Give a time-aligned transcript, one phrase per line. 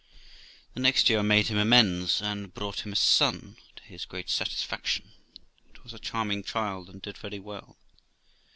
[0.73, 4.31] The next year I made him amends, and brought him a son, to his great
[4.31, 5.11] satisfaction.
[5.75, 7.77] It was a charming child, and did very well.